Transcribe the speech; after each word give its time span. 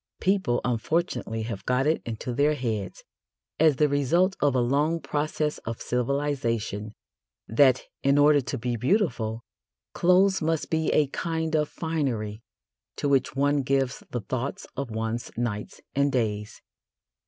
People 0.19 0.61
unfortunately 0.65 1.43
have 1.43 1.63
got 1.63 1.85
it 1.85 2.01
into 2.07 2.33
their 2.33 2.55
heads, 2.55 3.03
as 3.59 3.75
the 3.75 3.87
result 3.87 4.35
of 4.39 4.55
a 4.55 4.59
long 4.59 4.99
process 4.99 5.59
of 5.59 5.79
civilisation, 5.79 6.95
that, 7.47 7.83
in 8.01 8.17
order 8.17 8.41
to 8.41 8.57
be 8.57 8.75
beautiful, 8.75 9.43
clothes 9.93 10.41
must 10.41 10.71
be 10.71 10.91
a 10.91 11.05
kind 11.09 11.53
of 11.55 11.69
finery 11.69 12.41
to 12.95 13.07
which 13.07 13.35
one 13.35 13.61
gives 13.61 14.01
the 14.09 14.21
thoughts 14.21 14.65
of 14.75 14.89
one's 14.89 15.29
nights 15.37 15.81
and 15.93 16.11
days. 16.11 16.63